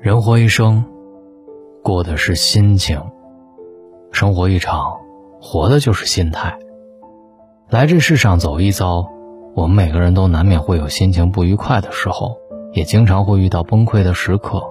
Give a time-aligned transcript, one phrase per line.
[0.00, 0.82] 人活一生，
[1.84, 2.98] 过的是心情；
[4.10, 4.98] 生活一场，
[5.42, 6.58] 活的就是心态。
[7.68, 9.06] 来这世上走一遭，
[9.54, 12.38] 我们每个人都难免会有心情不愉快的时候，
[12.72, 14.62] 也经常会遇到崩溃的时刻，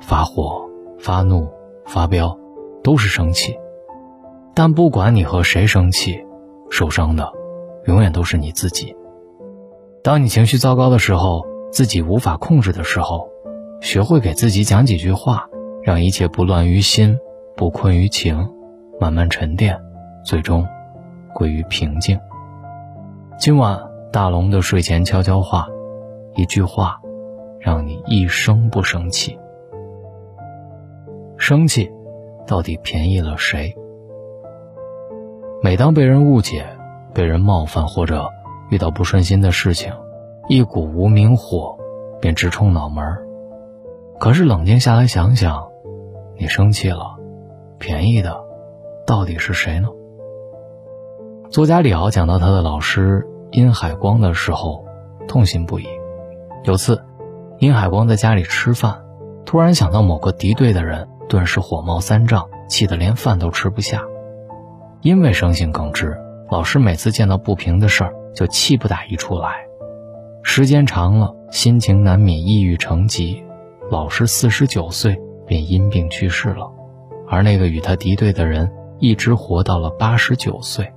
[0.00, 0.68] 发火、
[0.98, 1.48] 发怒、
[1.86, 2.36] 发飙，
[2.82, 3.56] 都是生气。
[4.54, 6.26] 但不管你和谁生气，
[6.68, 7.32] 受伤的
[7.84, 8.96] 永远都是你自己。
[10.02, 13.30] 当你情绪糟糕的时候，自己无法控制的时候。
[13.80, 15.48] 学会给自己讲几句话，
[15.82, 17.16] 让一切不乱于心，
[17.56, 18.48] 不困于情，
[19.00, 19.80] 慢慢沉淀，
[20.24, 20.66] 最终
[21.32, 22.18] 归于平静。
[23.38, 23.80] 今晚
[24.12, 25.68] 大龙的睡前悄悄话，
[26.34, 26.98] 一句话，
[27.60, 29.38] 让你一生不生气。
[31.36, 31.90] 生气，
[32.46, 33.74] 到底便宜了谁？
[35.62, 36.66] 每当被人误解、
[37.14, 38.28] 被人冒犯，或者
[38.70, 39.92] 遇到不顺心的事情，
[40.48, 41.78] 一股无名火
[42.20, 43.24] 便直冲脑门儿。
[44.18, 45.68] 可是冷静下来想想，
[46.36, 47.16] 你生气了，
[47.78, 48.36] 便宜的
[49.06, 49.88] 到底是谁呢？
[51.50, 54.84] 作家李敖讲到他的老师殷海光的时候，
[55.28, 55.86] 痛心不已。
[56.64, 57.00] 有次，
[57.58, 59.04] 殷海光在家里吃饭，
[59.46, 64.02] 突然想到某个敌对的人，顿时火冒三丈，气得连饭都吃不下。
[65.00, 66.18] 因为生性耿直，
[66.50, 69.68] 老师每次见到不平的事儿就气不打一处来，
[70.42, 73.44] 时间长了，心情难免抑郁成疾。
[73.90, 76.70] 老师四十九岁便因病去世了，
[77.26, 80.92] 而那个与他敌对的人一直活到了八十九岁。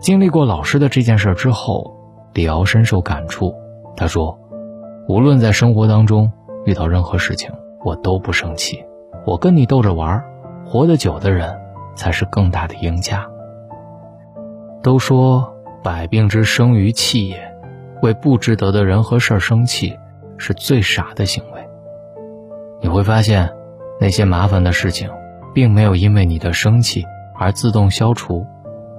[0.00, 1.96] 经历过老师的这件事之后，
[2.34, 3.52] 李敖深受感触。
[3.96, 4.38] 他说
[5.08, 6.30] ：“无论在生活当中
[6.66, 7.50] 遇到任何事情，
[7.84, 8.84] 我都不生气，
[9.26, 10.22] 我跟你逗着玩
[10.64, 11.52] 活得久的人
[11.96, 13.26] 才是更大的赢家。”
[14.82, 17.54] 都说百病之生于气也，
[18.02, 19.96] 为不值得的人和事儿生气。
[20.38, 21.68] 是最傻的行为。
[22.80, 23.50] 你会发现，
[24.00, 25.08] 那些麻烦的事情，
[25.54, 27.04] 并没有因为你的生气
[27.38, 28.46] 而自动消除，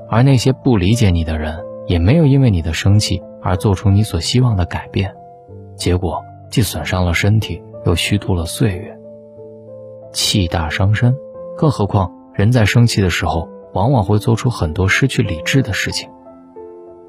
[0.10, 5.14] 而那些不理解你的人，也没有因为你的生气而做出你所希望的改变。
[5.76, 8.98] 结果既损伤了身体，又虚度了岁月。
[10.12, 11.16] 气大伤身，
[11.58, 16.10] 更何况人在生气的时候，往往会做出很多失去理智的事情。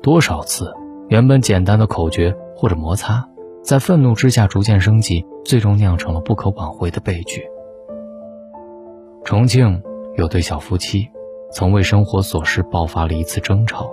[0.03, 0.75] 多少次，
[1.09, 3.27] 原本简单的口诀或者摩擦。
[3.67, 7.43] 在愤怒之下逐渐升级，最终酿成了不可挽回的悲剧。
[9.25, 9.83] 重庆
[10.17, 11.09] 有对小夫妻，
[11.51, 13.91] 曾为生活琐事爆发了一次争吵，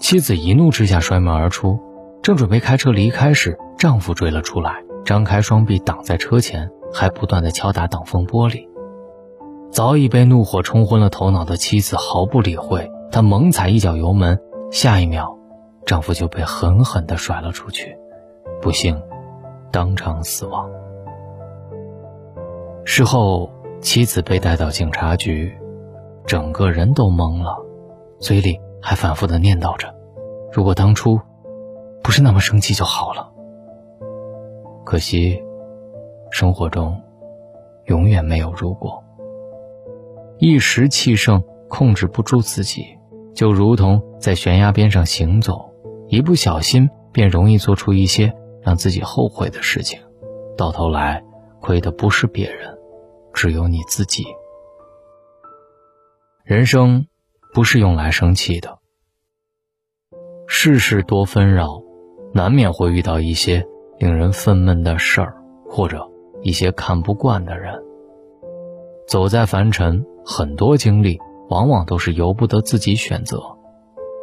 [0.00, 1.78] 妻子一怒之下摔门而出，
[2.22, 8.66] 正准备开车离开时，丈夫追了出来，张开双臂挡在车前，还不断的敲打挡风玻璃。
[9.70, 14.40] 早已被怒火冲昏了头脑的妻子毫不理会，她猛踩一脚油门，
[14.72, 15.36] 下一秒，
[15.84, 17.94] 丈夫就被狠狠地甩了出去。
[18.60, 19.00] 不幸，
[19.70, 20.68] 当场死亡。
[22.84, 23.50] 事后，
[23.80, 25.56] 妻子被带到警察局，
[26.26, 27.56] 整个人都懵了，
[28.18, 29.94] 嘴里还反复的念叨着
[30.52, 31.20] ：“如果当初
[32.02, 33.30] 不是那么生气就好了。”
[34.84, 35.42] 可惜，
[36.30, 37.00] 生活中
[37.86, 39.02] 永远没有如果。
[40.38, 42.84] 一时气盛，控制不住自己，
[43.34, 45.70] 就如同在悬崖边上行走，
[46.08, 48.34] 一不小心便容易做出一些。
[48.66, 50.00] 让自己后悔的事情，
[50.56, 51.22] 到头来
[51.60, 52.76] 亏的不是别人，
[53.32, 54.24] 只有你自己。
[56.42, 57.06] 人生
[57.54, 58.78] 不是用来生气的，
[60.48, 61.80] 世事多纷扰，
[62.34, 63.64] 难免会遇到一些
[64.00, 66.10] 令人愤懑的事儿，或者
[66.42, 67.80] 一些看不惯的人。
[69.06, 73.40] 走在凡尘，很多经历往往都是由不得自己选择，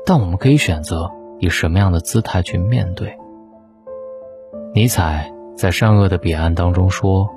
[0.05, 3.17] 但我们可以选择以什么样的姿态去面对。
[4.75, 7.29] 尼采在《善恶的彼岸》当中说：“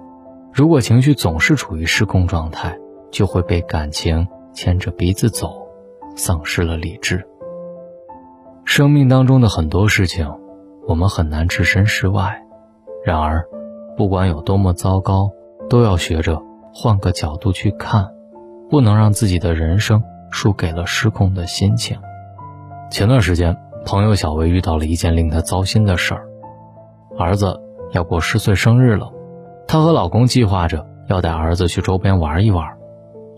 [0.54, 2.78] 如果情绪总是处于失控状态，
[3.10, 5.68] 就会被感情牵着鼻子走，
[6.16, 7.28] 丧失了理智。
[8.64, 10.26] 生命当中的很多事情，
[10.88, 12.42] 我们很难置身事外。
[13.04, 13.44] 然而，
[13.98, 15.30] 不管有多么糟糕，
[15.68, 16.40] 都要学着
[16.72, 18.08] 换个角度去看，
[18.70, 21.98] 不能让自己的人生输给了失控的心情。”
[22.90, 26.26] 前段时间，朋友小薇遇到了一件令她糟心的事儿。
[27.18, 27.60] 儿子
[27.92, 29.10] 要过十岁生日了，
[29.66, 32.76] 她和老公计划着要带儿子去周边玩一玩，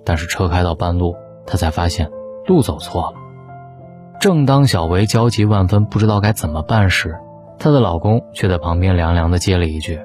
[0.04, 1.14] 但是车开到半路，
[1.46, 2.10] 她才发现
[2.46, 3.14] 路走错了。
[4.20, 7.16] 正当小维焦急万分，不知道该怎么办时，
[7.58, 10.00] 她的老公却在旁边凉凉的接了一句：“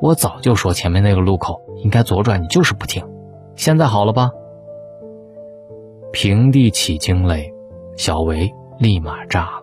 [0.00, 3.02] 我早就说前面那个路口应该左转，你就是不听。
[3.56, 4.32] 现在好了吧？”
[6.12, 7.54] 平地起惊雷，
[7.96, 9.62] 小维立马炸了，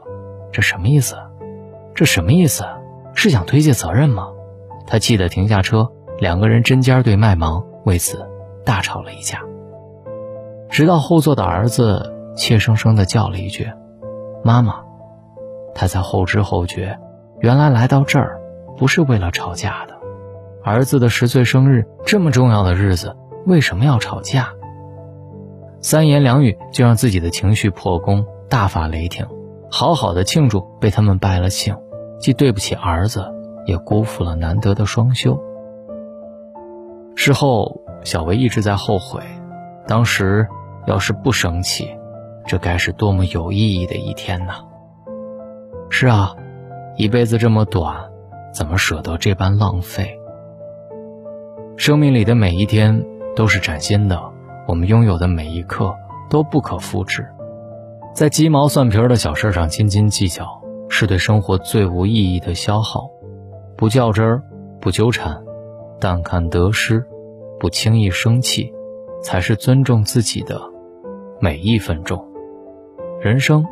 [0.51, 1.15] 这什么意思？
[1.93, 2.63] 这什么意思？
[3.13, 4.29] 是想推卸责任吗？
[4.87, 8.27] 他气得停下车，两个人针尖对麦芒，为此
[8.65, 9.41] 大吵了一架。
[10.69, 13.71] 直到后座的儿子怯生生地叫了一句
[14.43, 14.81] ：“妈妈。”
[15.75, 16.97] 他才后知后觉，
[17.39, 18.39] 原来来到这儿
[18.77, 19.97] 不是为了吵架的。
[20.63, 23.15] 儿子的十岁生日这么重要的日子，
[23.45, 24.49] 为什么要吵架？
[25.81, 29.27] 三言两语就让自己的情绪破功，大发雷霆。
[29.71, 31.77] 好好的庆祝被他们败了兴，
[32.19, 33.25] 既对不起儿子，
[33.65, 35.41] 也辜负了难得的双休。
[37.15, 39.21] 事后，小薇一直在后悔，
[39.87, 40.47] 当时
[40.85, 41.89] 要是不生气，
[42.45, 44.55] 这该是多么有意义的一天呐！
[45.89, 46.35] 是啊，
[46.97, 47.95] 一辈子这么短，
[48.53, 50.17] 怎么舍得这般浪费？
[51.77, 53.05] 生命里的每一天
[53.35, 54.21] 都是崭新的，
[54.67, 55.95] 我们拥有的每一刻
[56.29, 57.25] 都不可复制。
[58.13, 60.58] 在鸡毛蒜皮的小事上斤斤计较，
[60.89, 63.09] 是对生活最无意义的消耗。
[63.77, 64.43] 不较真儿，
[64.81, 65.41] 不纠缠，
[65.99, 67.05] 淡看得失，
[67.59, 68.73] 不轻易生气，
[69.23, 70.59] 才是尊重自己的
[71.39, 72.27] 每一分钟。
[73.21, 73.65] 人生，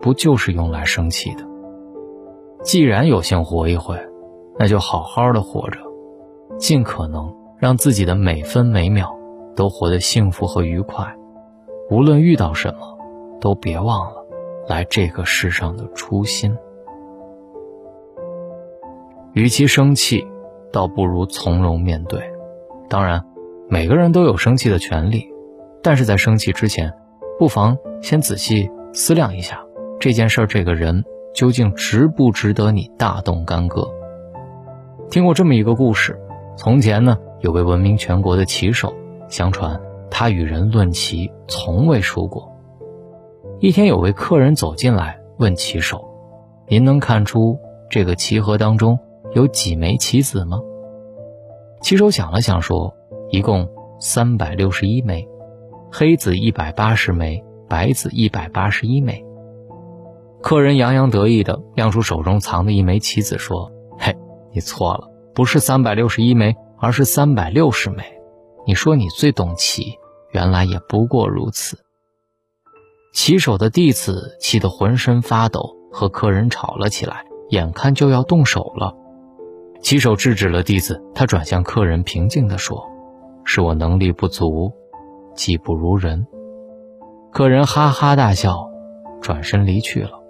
[0.00, 1.44] 不就是用来生气的？
[2.62, 3.98] 既然有幸活一回，
[4.58, 5.80] 那就好好的活着，
[6.58, 9.12] 尽可能让自己的每分每秒
[9.56, 11.16] 都活得幸福和愉快。
[11.90, 12.88] 无论遇到什么。
[13.40, 14.19] 都别忘了，
[14.70, 16.56] 来这个世上的初心。
[19.32, 20.24] 与其生气，
[20.72, 22.22] 倒不如从容面对。
[22.88, 23.20] 当然，
[23.68, 25.28] 每个人都有生气的权利，
[25.82, 26.92] 但是在生气之前，
[27.36, 29.60] 不妨先仔细思量一下
[29.98, 33.92] 这件事、这个人究竟值不值得你大动干戈。
[35.10, 36.16] 听过这么一个故事：
[36.56, 38.94] 从前呢，有位闻名全国的棋手，
[39.28, 39.80] 相传
[40.12, 42.49] 他与人论棋从未输过。
[43.62, 46.02] 一天，有位客人走进来，问棋手
[46.66, 47.58] ：“您能看出
[47.90, 48.98] 这个棋盒当中
[49.34, 50.58] 有几枚棋子吗？”
[51.82, 52.94] 棋手想了想，说
[53.28, 53.68] ：“一共
[54.00, 55.28] 三百六十一枚，
[55.92, 59.22] 黑子一百八十枚，白子一百八十一枚。”
[60.40, 63.70] 客人洋洋得意地亮出手中藏的一枚棋子，说
[64.00, 64.16] ：“嘿，
[64.54, 68.04] 你错了，不是三百六十一枚，而是三百六十枚。
[68.66, 69.98] 你说你最懂棋，
[70.30, 71.78] 原来也不过如此。”
[73.12, 78.96] 骑手的弟子气得浑身发抖，和客人吵了起来，眼看就要动手了。
[79.82, 82.88] 骑手制止了弟子，他转向客人，平静地说
[83.44, 84.72] ：“是我能力不足，
[85.34, 86.26] 技不如人。”
[87.32, 88.70] 客人哈哈大笑，
[89.20, 90.20] 转身离去了。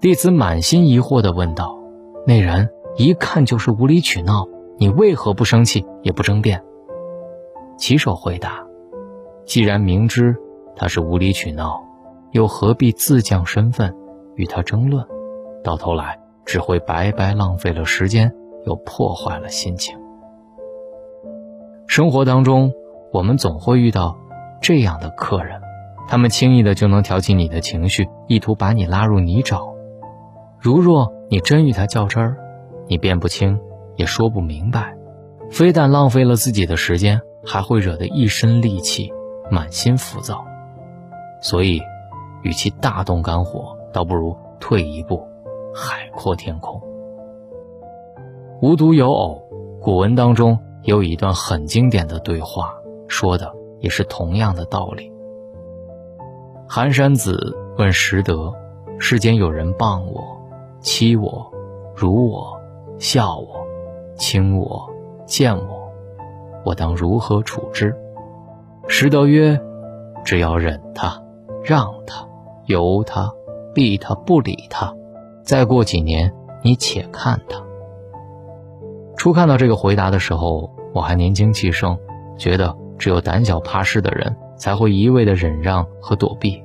[0.00, 1.78] 弟子满心疑惑地问道
[2.26, 4.48] ：“那人一看就是无理取闹，
[4.78, 6.64] 你为何不生气，也不争辩？”
[7.76, 8.66] 骑手回答
[9.44, 10.34] ：“既然明知……”
[10.76, 11.82] 他是无理取闹，
[12.32, 13.94] 又何必自降身份
[14.34, 15.04] 与他争论？
[15.64, 18.32] 到头来只会白白浪费了时间，
[18.66, 19.98] 又破坏了心情。
[21.88, 22.72] 生活当中，
[23.12, 24.16] 我们总会遇到
[24.60, 25.60] 这样的客人，
[26.06, 29.74] 他们轻易的就能挑起你的情绪，意图把你拉入泥沼。
[30.60, 32.36] 如若你真与他较真儿，
[32.86, 33.58] 你辨不清，
[33.96, 34.94] 也说不明白，
[35.50, 39.12] 非但浪费了自己的时间，还会惹得一身戾气，
[39.50, 40.44] 满心浮躁。
[41.40, 41.80] 所以，
[42.42, 45.22] 与其大动肝火，倒不如退一步，
[45.74, 46.80] 海阔天空。
[48.62, 49.42] 无独有偶，
[49.80, 52.74] 古文当中也有一段很经典的对话，
[53.06, 55.12] 说的也是同样的道理。
[56.68, 58.52] 寒山子问拾得：
[58.98, 60.24] 世间有人谤我、
[60.80, 61.46] 欺我、
[61.94, 62.58] 辱我、
[62.98, 63.56] 笑我、
[64.16, 64.88] 轻我、
[65.26, 65.92] 贱我，
[66.64, 67.94] 我当如何处之？
[68.88, 69.60] 拾得曰：
[70.24, 71.22] 只要忍他。
[71.66, 72.24] 让他，
[72.66, 73.28] 由他，
[73.74, 74.94] 避他，不理他。
[75.42, 76.32] 再过几年，
[76.62, 77.60] 你且看他。
[79.16, 81.98] 初看到这个回答的时候，我还年轻气盛，
[82.38, 86.62] 觉得只有胆小怕事的人才会一味的忍让和躲避，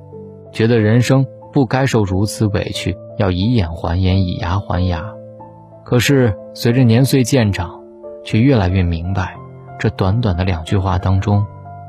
[0.52, 5.12] 觉得人生不该受如此委屈，要以眼还眼，以牙还牙。
[5.82, 7.82] 可是随着年岁渐长，
[8.24, 9.36] 却越来越明白，
[9.80, 11.44] 这短短的两句话当中，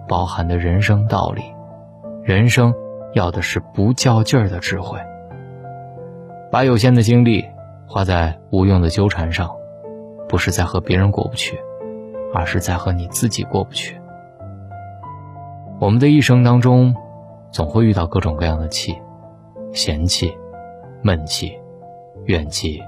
[0.07, 1.43] 包含的人生道理，
[2.23, 2.73] 人生。
[3.13, 4.99] 要的是不较劲儿的智慧。
[6.51, 7.43] 把有限的精力
[7.87, 9.49] 花在无用的纠缠上，
[10.29, 11.57] 不是在和别人过不去，
[12.33, 13.99] 而是在和你自己过不去。
[15.79, 16.95] 我们的一生当中，
[17.51, 18.95] 总会遇到各种各样的气：
[19.71, 20.31] 嫌弃、
[21.01, 21.57] 闷气、
[22.25, 22.81] 怨气、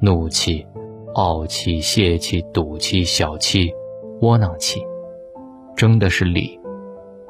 [0.00, 0.66] 怒气、
[1.14, 3.72] 傲气、泄气、赌气、小气、
[4.22, 4.82] 窝囊气，
[5.76, 6.58] 争的是理，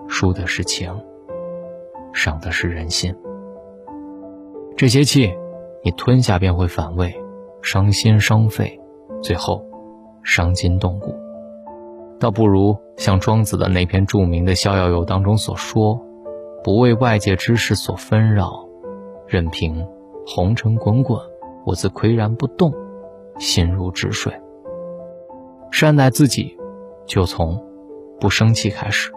[0.09, 0.93] 输的是情。
[2.13, 3.15] 伤的是人心。
[4.77, 5.33] 这些气，
[5.85, 7.15] 你吞下便会反胃，
[7.63, 8.81] 伤心伤肺，
[9.23, 9.65] 最后
[10.23, 11.15] 伤筋动骨。
[12.19, 16.01] 倒不如像庄子的那篇著名的《逍遥游》当中所说
[16.63, 18.67] ：“不为外界之事所纷扰，
[19.27, 19.87] 任凭
[20.27, 21.19] 红尘滚滚，
[21.65, 22.73] 我自岿然不动，
[23.39, 24.33] 心如止水。”
[25.73, 26.57] 善待自己，
[27.07, 27.65] 就从
[28.21, 29.11] 不生气开始。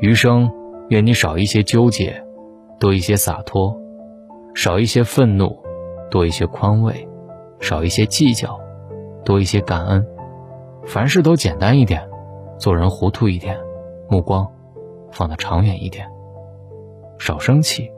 [0.00, 0.52] 余生，
[0.88, 2.22] 愿你少一些纠结，
[2.78, 3.76] 多一些洒脱；
[4.54, 5.56] 少一些愤怒，
[6.10, 6.94] 多一些宽慰；
[7.60, 8.60] 少一些计较，
[9.24, 10.06] 多一些感恩。
[10.84, 12.08] 凡事都简单一点，
[12.58, 13.58] 做人糊涂一点，
[14.08, 14.46] 目光
[15.10, 16.06] 放得长远一点。
[17.18, 17.90] 少生气，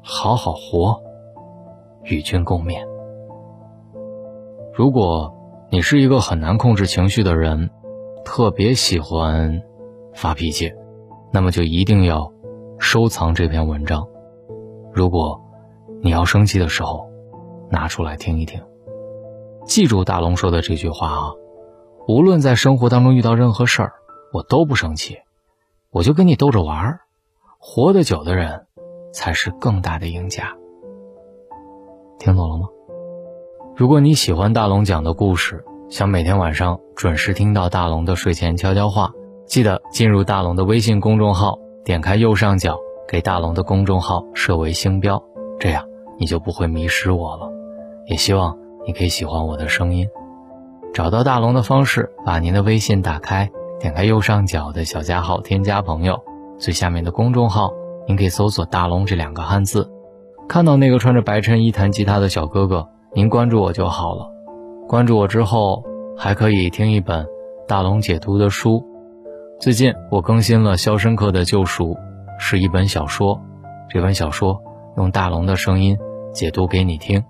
[0.00, 1.02] 好好活，
[2.04, 2.80] 与君共勉。
[4.72, 5.34] 如果
[5.68, 7.68] 你是一个很难控制情绪的人，
[8.24, 9.62] 特别喜欢
[10.14, 10.72] 发脾气，
[11.32, 12.30] 那么就一定要
[12.78, 14.06] 收藏这篇文章。
[14.92, 15.40] 如果
[16.02, 17.08] 你要生气的时候，
[17.70, 18.60] 拿出来听一听。
[19.64, 21.32] 记住大龙说的这句话啊。
[22.06, 23.92] 无论在生活当中遇到任何事儿，
[24.32, 25.18] 我都不生气，
[25.90, 27.00] 我就跟你逗着玩儿。
[27.58, 28.66] 活得久的人，
[29.14, 30.56] 才是更大的赢家。
[32.18, 32.66] 听懂了吗？
[33.74, 39.12] 如果你喜欢大龙讲的故事，想每天晚上准时听到大龙的睡前悄悄话，
[39.52, 45.22] 记得进入大龙的微信公众号，点开右上角给大龙的公众号设为星标，
[45.60, 45.84] 这样
[46.18, 47.50] 你就不会迷失我了。
[48.06, 48.56] 也希望
[48.86, 50.08] 你可以喜欢我的声音。
[50.94, 56.18] 找到大龙的方式：把您的微信打开，点开右上角的小加号，添加朋友，
[56.56, 57.72] 最下面的公众号，
[58.08, 59.90] 您可以搜索“大龙”这两个汉字，
[60.48, 64.30] 看到那个穿着白衬衣弹吉他的小哥哥，您关注我就好了。
[64.88, 65.84] 关注我之后，
[66.16, 67.26] 还可以听一本
[67.68, 68.88] 大龙解读的书。
[69.62, 71.94] 最近我更新了《肖申克的救赎》，
[72.36, 73.40] 是一本小说，
[73.88, 74.60] 这本小说
[74.96, 75.96] 用大龙的声音
[76.32, 77.24] 解读给你听。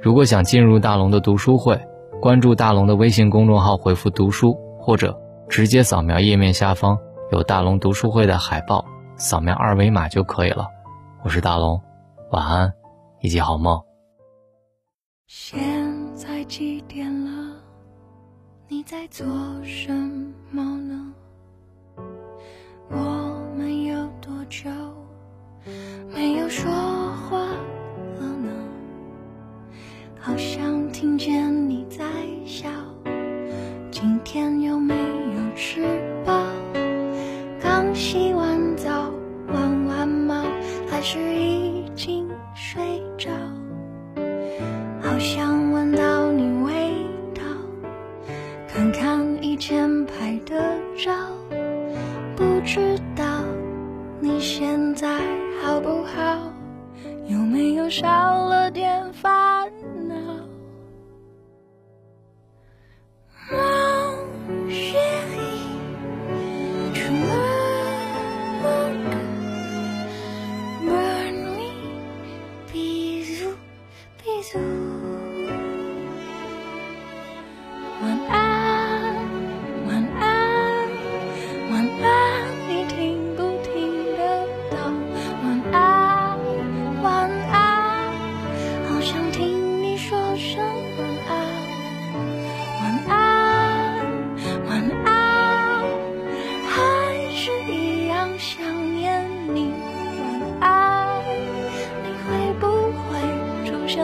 [0.00, 1.80] 如果想进入大龙的读书会，
[2.20, 5.16] 关注大龙的微信公众号，回复“读书”或者
[5.48, 6.98] 直接扫描页面下方
[7.30, 8.84] 有大龙读书会的海报，
[9.14, 10.66] 扫描二维码就可以了。
[11.22, 11.80] 我是大龙，
[12.32, 12.72] 晚安，
[13.20, 13.80] 一起好梦。
[15.28, 15.60] 现
[16.16, 17.54] 在几点了？
[18.66, 19.24] 你在做
[19.62, 19.92] 什
[20.50, 21.14] 么呢？
[22.90, 22.96] 我
[23.56, 24.68] 们有多久
[26.12, 27.38] 没有说话
[28.18, 28.50] 了呢？
[30.18, 32.04] 好想听见你在
[32.44, 32.68] 笑
[33.90, 35.82] 今天有没有吃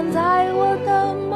[0.05, 1.36] 在我的梦